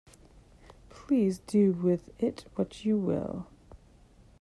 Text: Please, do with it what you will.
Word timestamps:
Please, 0.89 1.37
do 1.45 1.73
with 1.73 2.09
it 2.17 2.45
what 2.55 2.83
you 2.83 2.97
will. 2.97 3.45